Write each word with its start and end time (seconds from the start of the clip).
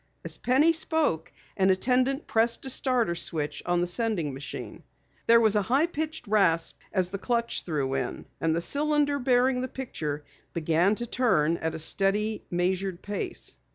As 0.25 0.39
Penny 0.39 0.73
spoke, 0.73 1.31
an 1.57 1.69
attendant 1.69 2.25
pressed 2.25 2.65
a 2.65 2.71
starter 2.71 3.13
switch 3.13 3.61
on 3.67 3.81
the 3.81 3.85
sending 3.85 4.33
machine. 4.33 4.81
There 5.27 5.39
was 5.39 5.55
a 5.55 5.61
high 5.61 5.85
pitched 5.85 6.25
rasp 6.25 6.79
as 6.91 7.09
the 7.09 7.19
clutch 7.19 7.61
threw 7.61 7.93
in, 7.93 8.25
and 8.39 8.55
the 8.55 8.61
cylinder 8.61 9.19
bearing 9.19 9.61
the 9.61 9.67
picture 9.67 10.23
began 10.53 10.95
to 10.95 11.05
turn 11.05 11.57
at 11.57 11.75
a 11.75 11.77
steady 11.77 12.43
measured 12.49 13.03
pace. 13.03 13.57